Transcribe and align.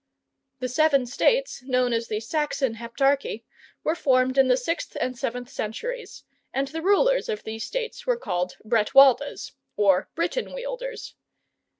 "]The 0.61 0.67
seven 0.67 1.05
states 1.05 1.61
known 1.61 1.93
as 1.93 2.07
the 2.07 2.19
Saxon 2.19 2.77
Heptarchy 2.77 3.43
were 3.83 3.93
formed 3.93 4.35
in 4.39 4.47
the 4.47 4.57
sixth 4.57 4.97
and 4.99 5.15
seventh 5.15 5.49
centuries, 5.51 6.23
and 6.51 6.67
the 6.69 6.81
rulers 6.81 7.29
of 7.29 7.43
these 7.43 7.65
states 7.65 8.07
were 8.07 8.17
called 8.17 8.57
"Bretwaldas," 8.65 9.51
or 9.77 10.09
Britain 10.15 10.53
wielders. 10.55 11.13